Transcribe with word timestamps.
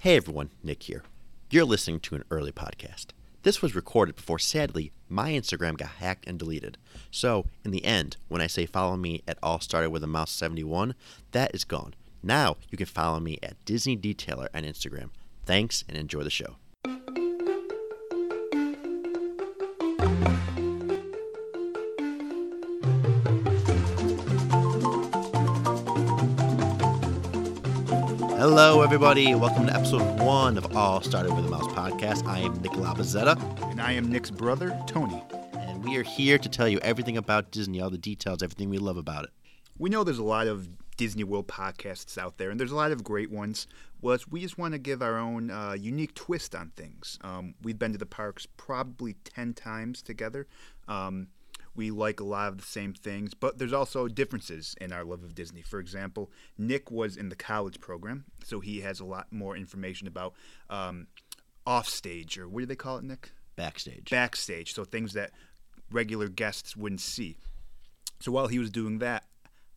Hey 0.00 0.14
everyone, 0.14 0.50
Nick 0.62 0.84
here. 0.84 1.02
You're 1.50 1.64
listening 1.64 1.98
to 2.00 2.14
an 2.14 2.22
early 2.30 2.52
podcast. 2.52 3.06
This 3.42 3.60
was 3.60 3.74
recorded 3.74 4.14
before, 4.14 4.38
sadly, 4.38 4.92
my 5.08 5.32
Instagram 5.32 5.76
got 5.76 5.88
hacked 5.88 6.24
and 6.28 6.38
deleted. 6.38 6.78
So, 7.10 7.46
in 7.64 7.72
the 7.72 7.84
end, 7.84 8.16
when 8.28 8.40
I 8.40 8.46
say 8.46 8.64
follow 8.64 8.96
me 8.96 9.24
at 9.26 9.40
All 9.42 9.58
Started 9.58 9.90
with 9.90 10.04
a 10.04 10.06
Mouse 10.06 10.30
71, 10.30 10.94
that 11.32 11.52
is 11.52 11.64
gone. 11.64 11.96
Now 12.22 12.58
you 12.70 12.78
can 12.78 12.86
follow 12.86 13.18
me 13.18 13.40
at 13.42 13.64
Disney 13.64 13.96
Detailer 13.96 14.46
on 14.54 14.62
Instagram. 14.62 15.10
Thanks 15.44 15.82
and 15.88 15.98
enjoy 15.98 16.22
the 16.22 16.30
show. 16.30 16.54
Hello, 28.38 28.82
everybody. 28.82 29.34
Welcome 29.34 29.66
to 29.66 29.74
episode 29.74 30.20
one 30.20 30.56
of 30.56 30.76
All 30.76 31.02
Started 31.02 31.34
with 31.34 31.44
a 31.44 31.48
Mouse 31.48 31.66
podcast. 31.66 32.24
I 32.24 32.38
am 32.38 32.54
Nick 32.62 32.70
Labazetta, 32.72 33.36
And 33.70 33.80
I 33.80 33.92
am 33.92 34.08
Nick's 34.12 34.30
brother, 34.30 34.80
Tony. 34.86 35.20
and 35.54 35.84
we 35.84 35.96
are 35.96 36.04
here 36.04 36.38
to 36.38 36.48
tell 36.48 36.68
you 36.68 36.78
everything 36.78 37.16
about 37.16 37.50
Disney, 37.50 37.80
all 37.80 37.90
the 37.90 37.98
details, 37.98 38.40
everything 38.42 38.70
we 38.70 38.78
love 38.78 38.96
about 38.96 39.24
it. 39.24 39.30
We 39.76 39.90
know 39.90 40.04
there's 40.04 40.18
a 40.18 40.22
lot 40.22 40.46
of 40.46 40.68
Disney 40.96 41.24
World 41.24 41.48
podcasts 41.48 42.16
out 42.16 42.38
there, 42.38 42.50
and 42.50 42.60
there's 42.60 42.70
a 42.70 42.76
lot 42.76 42.92
of 42.92 43.02
great 43.02 43.32
ones. 43.32 43.66
Well, 44.00 44.16
we 44.30 44.40
just 44.40 44.56
want 44.56 44.70
to 44.72 44.78
give 44.78 45.02
our 45.02 45.18
own 45.18 45.50
uh, 45.50 45.72
unique 45.72 46.14
twist 46.14 46.54
on 46.54 46.70
things. 46.76 47.18
Um, 47.22 47.54
we've 47.62 47.78
been 47.78 47.92
to 47.92 47.98
the 47.98 48.06
parks 48.06 48.46
probably 48.56 49.14
10 49.24 49.54
times 49.54 50.00
together. 50.00 50.46
Um, 50.86 51.26
we 51.78 51.92
like 51.92 52.18
a 52.18 52.24
lot 52.24 52.48
of 52.48 52.58
the 52.58 52.64
same 52.64 52.92
things, 52.92 53.32
but 53.34 53.56
there's 53.56 53.72
also 53.72 54.08
differences 54.08 54.74
in 54.80 54.92
our 54.92 55.04
love 55.04 55.22
of 55.22 55.34
Disney. 55.34 55.62
For 55.62 55.78
example, 55.78 56.30
Nick 56.58 56.90
was 56.90 57.16
in 57.16 57.28
the 57.28 57.36
college 57.36 57.80
program, 57.80 58.24
so 58.44 58.58
he 58.58 58.80
has 58.80 58.98
a 58.98 59.04
lot 59.04 59.28
more 59.30 59.56
information 59.56 60.08
about 60.08 60.34
um, 60.68 61.06
offstage, 61.64 62.36
or 62.36 62.48
what 62.48 62.60
do 62.60 62.66
they 62.66 62.76
call 62.76 62.98
it, 62.98 63.04
Nick? 63.04 63.30
Backstage. 63.54 64.10
backstage, 64.10 64.74
so 64.74 64.84
things 64.84 65.12
that 65.12 65.30
regular 65.90 66.28
guests 66.28 66.76
wouldn't 66.76 67.00
see. 67.00 67.36
So 68.20 68.32
while 68.32 68.48
he 68.48 68.58
was 68.58 68.70
doing 68.70 68.98
that, 68.98 69.24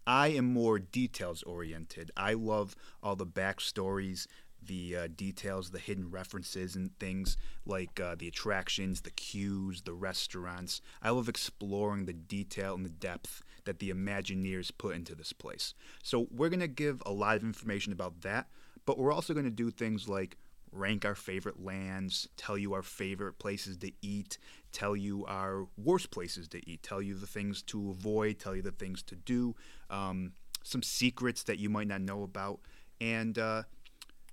I 0.06 0.30
am 0.30 0.52
more 0.52 0.80
details 0.80 1.44
oriented. 1.44 2.10
I 2.18 2.34
love 2.34 2.76
all 3.04 3.16
the 3.16 3.28
backstories, 3.28 4.26
the 4.66 4.96
uh, 4.96 5.08
details, 5.16 5.72
the 5.72 5.80
hidden 5.80 6.12
references, 6.12 6.76
and 6.76 6.98
things 7.00 7.38
like 7.66 8.00
uh, 8.00 8.16
the 8.18 8.28
attractions, 8.28 9.02
the 9.02 9.12
queues, 9.12 9.82
the 9.82 9.94
restaurants. 9.94 10.82
I 11.02 11.10
love 11.10 11.30
exploring 11.30 12.06
the 12.06 12.14
detail 12.14 12.76
and 12.76 12.86
the 12.86 12.90
depth 12.90 13.44
that 13.66 13.80
the 13.80 13.92
Imagineers 13.92 14.72
put 14.78 14.96
into 14.96 15.16
this 15.16 15.34
place. 15.34 15.74
So 16.04 16.28
we're 16.32 16.50
going 16.50 16.60
to 16.62 16.68
give 16.68 17.02
a 17.06 17.12
lot 17.12 17.38
of 17.38 17.44
information 17.44 17.94
about 17.94 18.22
that, 18.22 18.48
but 18.86 18.98
we're 18.98 19.14
also 19.14 19.34
going 19.34 19.46
to 19.46 19.52
do 19.52 19.72
things 19.72 20.08
like 20.08 20.38
rank 20.72 21.06
our 21.06 21.16
favorite 21.16 21.64
lands, 21.64 22.28
tell 22.38 22.58
you 22.58 22.74
our 22.74 22.82
favorite 22.82 23.38
places 23.40 23.78
to 23.78 23.92
eat, 24.02 24.38
tell 24.72 24.96
you 24.96 25.26
our 25.26 25.68
worst 25.78 26.12
places 26.12 26.48
to 26.50 26.70
eat, 26.70 26.82
tell 26.82 27.02
you 27.02 27.14
the 27.14 27.28
things 27.28 27.62
to 27.64 27.90
avoid, 27.90 28.40
tell 28.40 28.56
you 28.56 28.62
the 28.62 28.72
things 28.72 29.04
to 29.04 29.16
do, 29.16 29.56
um, 29.90 30.32
some 30.64 30.82
secrets 30.82 31.44
that 31.44 31.60
you 31.60 31.70
might 31.70 31.88
not 31.88 32.02
know 32.02 32.24
about. 32.24 32.60
And 33.00 33.38
uh, 33.38 33.64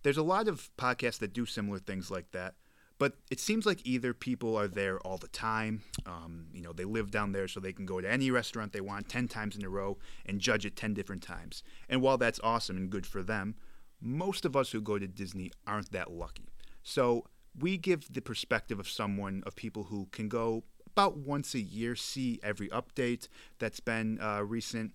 there's 0.08 0.16
a 0.16 0.22
lot 0.22 0.48
of 0.48 0.70
podcasts 0.78 1.18
that 1.18 1.34
do 1.34 1.44
similar 1.44 1.78
things 1.78 2.10
like 2.10 2.30
that. 2.32 2.54
But 2.96 3.18
it 3.30 3.38
seems 3.38 3.66
like 3.66 3.84
either 3.84 4.14
people 4.14 4.56
are 4.56 4.66
there 4.66 4.98
all 5.00 5.18
the 5.18 5.28
time, 5.28 5.82
um, 6.06 6.46
you 6.50 6.62
know, 6.62 6.72
they 6.72 6.86
live 6.86 7.10
down 7.10 7.32
there 7.32 7.46
so 7.46 7.60
they 7.60 7.74
can 7.74 7.84
go 7.84 8.00
to 8.00 8.10
any 8.10 8.30
restaurant 8.30 8.72
they 8.72 8.80
want 8.80 9.10
10 9.10 9.28
times 9.28 9.54
in 9.54 9.62
a 9.66 9.68
row 9.68 9.98
and 10.24 10.40
judge 10.40 10.64
it 10.64 10.76
10 10.76 10.94
different 10.94 11.22
times. 11.22 11.62
And 11.90 12.00
while 12.00 12.16
that's 12.16 12.40
awesome 12.42 12.78
and 12.78 12.88
good 12.88 13.04
for 13.06 13.22
them, 13.22 13.56
most 14.00 14.46
of 14.46 14.56
us 14.56 14.70
who 14.70 14.80
go 14.80 14.98
to 14.98 15.06
Disney 15.06 15.50
aren't 15.66 15.92
that 15.92 16.10
lucky. 16.10 16.48
So 16.82 17.26
we 17.54 17.76
give 17.76 18.10
the 18.10 18.22
perspective 18.22 18.80
of 18.80 18.88
someone, 18.88 19.42
of 19.44 19.56
people 19.56 19.84
who 19.84 20.08
can 20.10 20.30
go 20.30 20.64
about 20.86 21.18
once 21.18 21.52
a 21.52 21.60
year, 21.60 21.94
see 21.94 22.40
every 22.42 22.70
update 22.70 23.28
that's 23.58 23.80
been 23.80 24.18
uh, 24.22 24.42
recent, 24.42 24.92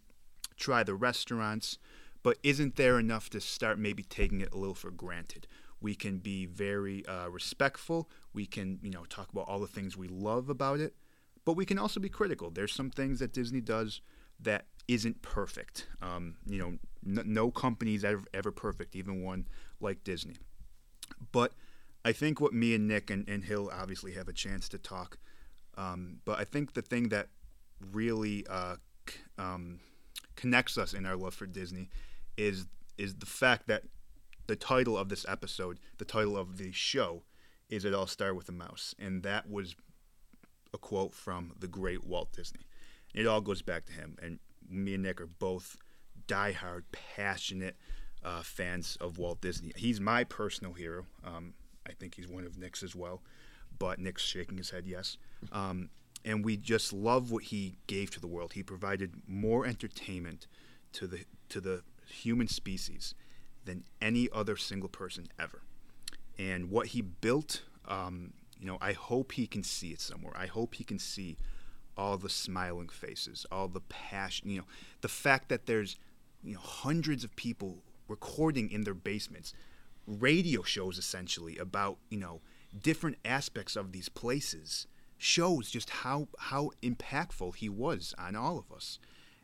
try 0.58 0.82
the 0.82 0.96
restaurants, 0.96 1.78
but 2.24 2.38
isn't 2.42 2.78
there 2.78 2.98
enough 2.98 3.30
to 3.32 3.42
start 3.42 3.78
maybe 3.78 4.04
taking 4.04 4.42
it 4.42 4.54
a 4.54 4.58
little 4.58 4.74
for 4.74 4.92
granted? 4.92 5.46
We 5.82 5.94
can 5.96 6.20
be 6.20 6.46
very 6.46 7.06
uh, 7.06 7.28
respectful. 7.28 8.10
We 8.34 8.46
can, 8.46 8.80
you 8.82 8.90
know, 8.90 9.04
talk 9.04 9.32
about 9.32 9.50
all 9.50 9.60
the 9.60 9.68
things 9.68 9.98
we 9.98 10.08
love 10.08 10.50
about 10.50 10.80
it, 10.80 10.96
but 11.44 11.54
we 11.54 11.66
can 11.66 11.78
also 11.78 12.00
be 12.00 12.08
critical. 12.08 12.50
There's 12.50 12.74
some 12.74 12.90
things 12.90 13.20
that 13.20 13.34
Disney 13.34 13.60
does 13.60 14.00
that 14.40 14.68
isn't 14.88 15.22
perfect. 15.22 15.88
Um, 16.02 16.36
you 16.48 16.58
know, 16.58 16.78
n- 17.06 17.34
no 17.34 17.52
company 17.52 17.96
is 17.96 18.06
ever, 18.06 18.24
ever 18.34 18.52
perfect, 18.52 18.96
even 18.96 19.22
one 19.22 19.48
like 19.82 20.06
Disney. 20.06 20.38
But 21.34 21.54
I 22.06 22.14
think 22.14 22.40
what 22.40 22.54
me 22.54 22.74
and 22.74 22.88
Nick 22.88 23.10
and, 23.10 23.28
and 23.28 23.44
Hill 23.44 23.70
obviously 23.74 24.14
have 24.14 24.30
a 24.30 24.34
chance 24.34 24.70
to 24.70 24.78
talk. 24.78 25.18
Um, 25.78 26.20
but 26.24 26.40
I 26.40 26.46
think 26.46 26.74
the 26.74 26.82
thing 26.82 27.10
that 27.10 27.28
really 27.92 28.46
uh, 28.50 28.78
c- 29.10 29.20
um, 29.38 29.80
connects 30.36 30.78
us 30.78 30.94
in 30.94 31.06
our 31.06 31.16
love 31.16 31.34
for 31.34 31.46
Disney 31.46 31.90
is 32.38 32.66
is 32.98 33.16
the 33.16 33.26
fact 33.26 33.68
that 33.68 33.84
the 34.48 34.56
title 34.56 34.98
of 34.98 35.10
this 35.10 35.26
episode, 35.28 35.80
the 35.98 36.06
title 36.06 36.38
of 36.38 36.58
the 36.58 36.72
show, 36.72 37.24
is 37.70 37.86
"It 37.86 37.94
All 37.94 38.08
Started 38.08 38.36
with 38.36 38.50
a 38.50 38.54
Mouse," 38.54 38.94
and 39.00 39.24
that 39.24 39.50
was 39.50 39.76
a 40.74 40.78
quote 40.78 41.14
from 41.14 41.54
the 41.60 41.68
great 41.68 42.04
Walt 42.04 42.32
Disney. 42.34 42.66
It 43.14 43.28
all 43.28 43.42
goes 43.42 43.62
back 43.62 43.86
to 43.86 43.94
him, 43.94 44.18
and 44.22 44.40
me 44.68 44.96
and 44.96 45.04
Nick 45.04 45.22
are 45.22 45.28
both 45.28 45.78
diehard, 46.28 46.84
passionate 46.92 47.76
uh, 48.24 48.42
fans 48.42 48.98
of 49.00 49.18
Walt 49.18 49.42
Disney. 49.42 49.72
He's 49.76 50.00
my 50.00 50.24
personal 50.24 50.74
hero. 50.74 51.06
Um, 51.24 51.54
I 51.88 51.92
think 51.92 52.16
he's 52.16 52.28
one 52.28 52.46
of 52.46 52.58
Nick's 52.58 52.82
as 52.82 52.96
well, 52.96 53.22
but 53.78 54.00
Nick's 54.00 54.24
shaking 54.24 54.58
his 54.58 54.70
head 54.70 54.88
yes. 54.88 55.18
Um, 55.52 55.90
and 56.26 56.44
we 56.44 56.58
just 56.58 56.94
love 56.94 57.32
what 57.32 57.44
he 57.44 57.78
gave 57.88 58.10
to 58.12 58.20
the 58.20 58.28
world. 58.28 58.54
He 58.54 58.64
provided 58.64 59.14
more 59.28 59.66
entertainment 59.66 60.48
to 60.94 61.08
the 61.08 61.26
to 61.50 61.60
the 61.60 61.84
human 62.08 62.48
species 62.48 63.16
than 63.66 63.84
any 64.02 64.30
other 64.34 64.58
single 64.58 64.90
person 64.90 65.28
ever. 65.40 65.62
And 66.38 66.70
what 66.70 66.88
he 66.88 67.02
built, 67.02 67.64
um, 67.88 68.34
you 68.60 68.66
know, 68.66 68.78
I 68.82 68.94
hope 68.94 69.34
he 69.34 69.48
can 69.48 69.64
see 69.64 69.92
it 69.92 70.02
somewhere. 70.02 70.34
I 70.36 70.48
hope 70.48 70.76
he 70.76 70.84
can 70.84 71.00
see 71.00 71.38
all 71.96 72.18
the 72.18 72.30
smiling 72.30 72.90
faces, 72.90 73.46
all 73.52 73.68
the 73.68 73.82
passion, 73.82 74.50
you 74.50 74.60
know, 74.60 74.68
the 75.02 75.08
fact 75.08 75.50
that 75.50 75.66
there's, 75.66 75.98
you 76.44 76.56
know, 76.56 76.60
hundreds 76.60 77.24
of 77.24 77.36
people 77.36 77.84
recording 78.08 78.72
in 78.72 78.84
their 78.84 78.94
basements, 78.94 79.54
radio 80.08 80.64
shows 80.64 80.98
essentially 80.98 81.58
about, 81.58 81.98
you 82.10 82.18
know, 82.18 82.42
different 82.82 83.18
aspects 83.24 83.76
of 83.76 83.92
these 83.92 84.10
places 84.10 84.88
shows 85.18 85.70
just 85.70 85.90
how 85.90 86.28
how 86.38 86.72
impactful 86.82 87.56
he 87.56 87.70
was 87.70 88.14
on 88.18 88.36
all 88.36 88.58
of 88.58 88.76
us. 88.76 89.00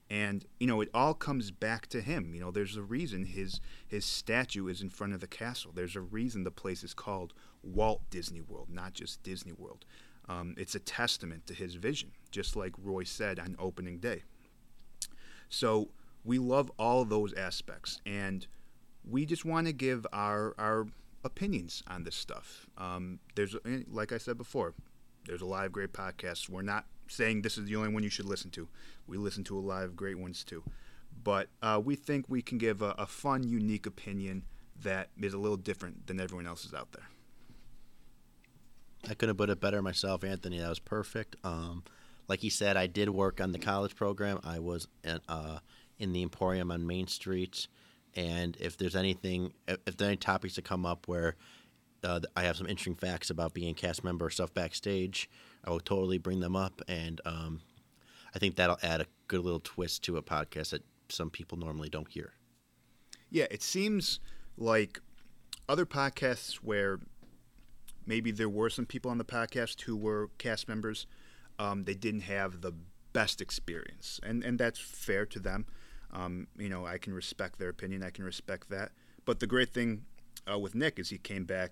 And 0.09 0.45
you 0.59 0.67
know, 0.67 0.81
it 0.81 0.89
all 0.93 1.13
comes 1.13 1.51
back 1.51 1.87
to 1.87 2.01
him. 2.01 2.33
You 2.33 2.41
know, 2.41 2.51
there's 2.51 2.75
a 2.75 2.81
reason 2.81 3.25
his 3.25 3.59
his 3.87 4.05
statue 4.05 4.67
is 4.67 4.81
in 4.81 4.89
front 4.89 5.13
of 5.13 5.19
the 5.19 5.27
castle. 5.27 5.71
There's 5.73 5.95
a 5.95 6.01
reason 6.01 6.43
the 6.43 6.51
place 6.51 6.83
is 6.83 6.93
called 6.93 7.33
Walt 7.61 8.01
Disney 8.09 8.41
World, 8.41 8.69
not 8.71 8.93
just 8.93 9.21
Disney 9.23 9.53
World. 9.53 9.85
Um, 10.27 10.55
it's 10.57 10.75
a 10.75 10.79
testament 10.79 11.47
to 11.47 11.53
his 11.53 11.75
vision, 11.75 12.11
just 12.31 12.55
like 12.55 12.73
Roy 12.81 13.03
said 13.03 13.39
on 13.39 13.55
opening 13.59 13.97
day. 13.97 14.23
So 15.49 15.89
we 16.23 16.37
love 16.37 16.71
all 16.77 17.05
those 17.05 17.33
aspects, 17.33 18.01
and 18.05 18.45
we 19.03 19.25
just 19.25 19.45
want 19.45 19.67
to 19.67 19.73
give 19.73 20.05
our 20.13 20.53
our 20.57 20.87
opinions 21.23 21.83
on 21.87 22.03
this 22.03 22.15
stuff. 22.15 22.67
Um, 22.77 23.19
there's, 23.35 23.55
eh, 23.65 23.81
like 23.89 24.11
I 24.11 24.17
said 24.17 24.37
before, 24.37 24.73
there's 25.25 25.41
a 25.41 25.45
lot 25.45 25.65
of 25.65 25.71
great 25.71 25.93
podcasts. 25.93 26.47
We're 26.47 26.61
not 26.61 26.85
saying 27.09 27.41
this 27.41 27.57
is 27.57 27.65
the 27.65 27.75
only 27.75 27.89
one 27.89 28.03
you 28.03 28.09
should 28.09 28.25
listen 28.25 28.51
to. 28.51 28.67
We 29.07 29.17
listen 29.17 29.43
to 29.45 29.57
a 29.57 29.61
lot 29.61 29.83
of 29.83 29.95
great 29.95 30.17
ones 30.17 30.43
too, 30.43 30.63
but 31.23 31.49
uh, 31.61 31.81
we 31.83 31.95
think 31.95 32.25
we 32.29 32.41
can 32.41 32.57
give 32.57 32.81
a, 32.81 32.95
a 32.97 33.05
fun, 33.05 33.43
unique 33.43 33.85
opinion 33.85 34.43
that 34.83 35.09
is 35.19 35.33
a 35.33 35.37
little 35.37 35.57
different 35.57 36.07
than 36.07 36.19
everyone 36.19 36.47
else's 36.47 36.73
out 36.73 36.91
there. 36.93 37.07
I 39.09 39.13
couldn't 39.13 39.35
put 39.38 39.50
it 39.50 39.59
better 39.59 39.81
myself, 39.81 40.23
Anthony. 40.23 40.59
That 40.59 40.69
was 40.69 40.79
perfect. 40.79 41.35
Um, 41.44 41.83
like 42.27 42.39
he 42.39 42.50
said, 42.50 42.77
I 42.77 42.88
did 42.88 43.09
work 43.09 43.41
on 43.41 43.51
the 43.51 43.59
college 43.59 43.95
program. 43.95 44.39
I 44.44 44.59
was 44.59 44.88
in, 45.03 45.19
uh, 45.27 45.59
in 45.97 46.13
the 46.13 46.21
Emporium 46.21 46.71
on 46.71 46.85
Main 46.85 47.07
Street, 47.07 47.67
and 48.15 48.57
if 48.59 48.77
there's 48.77 48.95
anything, 48.95 49.53
if, 49.67 49.97
there 49.97 50.07
are 50.07 50.12
any 50.12 50.17
topics 50.17 50.55
that 50.55 50.65
come 50.65 50.85
up 50.85 51.07
where 51.07 51.35
uh, 52.03 52.19
I 52.35 52.44
have 52.44 52.57
some 52.57 52.67
interesting 52.67 52.95
facts 52.95 53.29
about 53.29 53.53
being 53.53 53.71
a 53.71 53.73
cast 53.73 54.03
member 54.03 54.25
or 54.25 54.29
stuff 54.29 54.53
backstage, 54.53 55.29
I 55.63 55.69
will 55.69 55.79
totally 55.79 56.17
bring 56.17 56.39
them 56.39 56.56
up, 56.56 56.81
and 56.88 57.19
um, 57.25 57.61
I 58.33 58.39
think 58.39 58.56
that'll 58.56 58.79
add 58.81 59.01
a 59.01 59.06
good 59.27 59.41
little 59.41 59.59
twist 59.59 60.03
to 60.03 60.17
a 60.17 60.21
podcast 60.21 60.71
that 60.71 60.83
some 61.09 61.29
people 61.29 61.57
normally 61.57 61.89
don't 61.89 62.07
hear. 62.07 62.33
Yeah, 63.29 63.45
it 63.51 63.61
seems 63.61 64.19
like 64.57 65.01
other 65.67 65.85
podcasts 65.85 66.56
where 66.56 67.00
maybe 68.06 68.31
there 68.31 68.50
were 68.50 68.69
some 68.69 68.85
people 68.85 69.11
on 69.11 69.17
the 69.17 69.25
podcast 69.25 69.81
who 69.81 69.95
were 69.95 70.29
cast 70.38 70.67
members, 70.67 71.06
um, 71.59 71.83
they 71.83 71.94
didn't 71.94 72.21
have 72.21 72.62
the 72.62 72.73
best 73.13 73.41
experience, 73.41 74.19
and 74.23 74.44
and 74.44 74.57
that's 74.59 74.79
fair 74.79 75.25
to 75.27 75.39
them. 75.39 75.65
Um, 76.12 76.47
you 76.57 76.69
know, 76.69 76.85
I 76.85 76.97
can 76.97 77.13
respect 77.13 77.59
their 77.59 77.69
opinion. 77.69 78.03
I 78.03 78.09
can 78.09 78.23
respect 78.23 78.69
that. 78.69 78.91
But 79.25 79.39
the 79.39 79.47
great 79.47 79.69
thing 79.69 80.05
uh, 80.51 80.57
with 80.57 80.73
Nick 80.73 80.97
is 80.97 81.09
he 81.09 81.19
came 81.19 81.45
back 81.45 81.71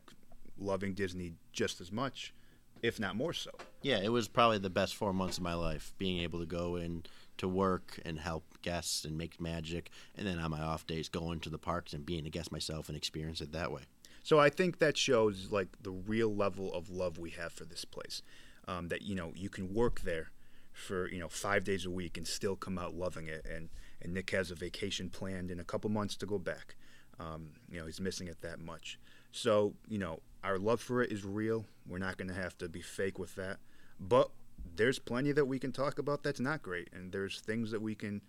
loving 0.59 0.93
Disney 0.93 1.33
just 1.51 1.81
as 1.81 1.91
much, 1.91 2.33
if 2.81 2.99
not 2.99 3.15
more 3.15 3.33
so. 3.33 3.51
Yeah, 3.81 3.99
it 3.99 4.11
was 4.11 4.27
probably 4.27 4.57
the 4.57 4.69
best 4.69 4.95
four 4.95 5.13
months 5.13 5.37
of 5.37 5.43
my 5.43 5.53
life. 5.53 5.93
Being 5.97 6.21
able 6.21 6.39
to 6.39 6.45
go 6.45 6.75
in 6.75 7.03
to 7.37 7.47
work 7.47 7.99
and 8.05 8.19
help 8.19 8.43
guests 8.61 9.05
and 9.05 9.17
make 9.17 9.39
magic, 9.39 9.91
and 10.15 10.25
then 10.25 10.39
on 10.39 10.51
my 10.51 10.61
off 10.61 10.87
days 10.87 11.09
going 11.09 11.39
to 11.41 11.49
the 11.49 11.57
parks 11.57 11.93
and 11.93 12.05
being 12.05 12.25
a 12.25 12.29
guest 12.29 12.51
myself 12.51 12.89
and 12.89 12.97
experience 12.97 13.41
it 13.41 13.51
that 13.51 13.71
way. 13.71 13.83
So 14.23 14.39
I 14.39 14.49
think 14.49 14.79
that 14.79 14.97
shows 14.97 15.51
like 15.51 15.69
the 15.81 15.91
real 15.91 16.35
level 16.35 16.73
of 16.73 16.89
love 16.89 17.17
we 17.17 17.29
have 17.31 17.53
for 17.53 17.63
this 17.63 17.85
place. 17.85 18.21
Um, 18.67 18.89
that 18.89 19.01
you 19.01 19.15
know 19.15 19.31
you 19.33 19.49
can 19.49 19.73
work 19.73 20.01
there 20.01 20.31
for 20.73 21.09
you 21.09 21.19
know 21.19 21.29
five 21.29 21.63
days 21.63 21.85
a 21.85 21.89
week 21.89 22.17
and 22.17 22.27
still 22.27 22.57
come 22.57 22.77
out 22.77 22.93
loving 22.93 23.27
it. 23.27 23.45
And 23.49 23.69
and 24.01 24.13
Nick 24.13 24.31
has 24.31 24.51
a 24.51 24.55
vacation 24.55 25.09
planned 25.09 25.49
in 25.49 25.59
a 25.59 25.63
couple 25.63 25.89
months 25.89 26.17
to 26.17 26.25
go 26.25 26.37
back. 26.37 26.75
Um, 27.19 27.51
you 27.71 27.79
know 27.79 27.85
he's 27.85 28.01
missing 28.01 28.27
it 28.27 28.41
that 28.41 28.59
much. 28.59 28.99
So 29.31 29.75
you 29.87 29.97
know 29.97 30.19
our 30.43 30.57
love 30.57 30.81
for 30.81 31.01
it 31.01 31.11
is 31.11 31.23
real. 31.23 31.65
We're 31.87 31.97
not 31.99 32.17
going 32.17 32.27
to 32.27 32.33
have 32.33 32.57
to 32.59 32.69
be 32.69 32.81
fake 32.81 33.17
with 33.17 33.35
that. 33.35 33.57
But 33.99 34.31
there's 34.75 34.99
plenty 34.99 35.31
that 35.31 35.45
we 35.45 35.59
can 35.59 35.71
talk 35.71 35.99
about 35.99 36.23
that's 36.23 36.39
not 36.39 36.61
great, 36.61 36.89
and 36.93 37.11
there's 37.11 37.41
things 37.41 37.71
that 37.71 37.81
we 37.81 37.95
can 37.95 38.21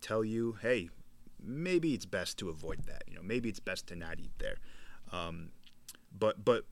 tell 0.00 0.24
you. 0.24 0.56
Hey, 0.60 0.90
maybe 1.42 1.94
it's 1.94 2.06
best 2.06 2.38
to 2.38 2.48
avoid 2.48 2.84
that. 2.86 3.04
You 3.08 3.16
know, 3.16 3.22
maybe 3.22 3.48
it's 3.48 3.60
best 3.60 3.86
to 3.88 3.96
not 3.96 4.18
eat 4.20 4.32
there. 4.38 4.56
Um, 5.12 5.50
but 6.16 6.44
but 6.44 6.64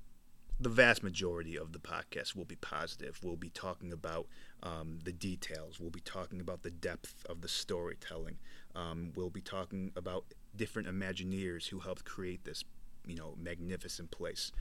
the 0.60 0.68
vast 0.68 1.02
majority 1.02 1.56
of 1.58 1.72
the 1.72 1.78
podcast 1.78 2.36
will 2.36 2.44
be 2.44 2.56
positive. 2.56 3.18
We'll 3.22 3.36
be 3.36 3.50
talking 3.50 3.92
about 3.92 4.28
um, 4.62 5.00
the 5.02 5.12
details. 5.12 5.80
We'll 5.80 5.90
be 5.90 6.00
talking 6.00 6.40
about 6.40 6.62
the 6.62 6.70
depth 6.70 7.26
of 7.28 7.40
the 7.40 7.48
storytelling. 7.48 8.38
Um, 8.76 9.12
we'll 9.16 9.30
be 9.30 9.40
talking 9.40 9.90
about 9.96 10.24
different 10.54 10.88
Imagineers 10.88 11.68
who 11.68 11.80
helped 11.80 12.04
create 12.04 12.44
this, 12.44 12.64
you 13.06 13.16
know, 13.16 13.34
magnificent 13.36 14.10
place. 14.12 14.52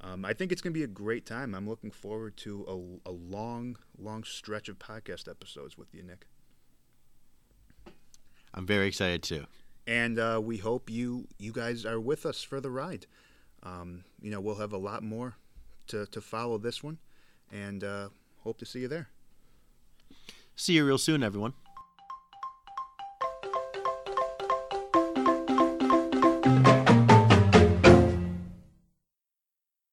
Um, 0.00 0.24
I 0.24 0.32
think 0.32 0.52
it's 0.52 0.60
going 0.60 0.72
to 0.72 0.78
be 0.78 0.84
a 0.84 0.88
great 0.88 1.26
time. 1.26 1.54
I'm 1.54 1.68
looking 1.68 1.90
forward 1.90 2.36
to 2.38 3.00
a, 3.04 3.10
a 3.10 3.12
long, 3.12 3.76
long 3.98 4.22
stretch 4.24 4.68
of 4.68 4.78
podcast 4.78 5.28
episodes 5.28 5.76
with 5.76 5.92
you, 5.92 6.02
Nick. 6.02 6.26
I'm 8.54 8.66
very 8.66 8.86
excited 8.86 9.22
too. 9.22 9.46
And 9.86 10.18
uh, 10.18 10.40
we 10.42 10.58
hope 10.58 10.90
you 10.90 11.26
you 11.38 11.52
guys 11.52 11.84
are 11.84 11.98
with 11.98 12.26
us 12.26 12.42
for 12.42 12.60
the 12.60 12.70
ride. 12.70 13.06
Um, 13.62 14.04
you 14.20 14.30
know, 14.30 14.40
we'll 14.40 14.56
have 14.56 14.72
a 14.72 14.78
lot 14.78 15.02
more 15.02 15.34
to, 15.88 16.06
to 16.06 16.20
follow 16.20 16.58
this 16.58 16.82
one, 16.82 16.98
and 17.50 17.82
uh, 17.82 18.08
hope 18.44 18.58
to 18.58 18.66
see 18.66 18.80
you 18.80 18.88
there. 18.88 19.08
See 20.54 20.74
you 20.74 20.86
real 20.86 20.98
soon, 20.98 21.22
everyone. 21.22 21.54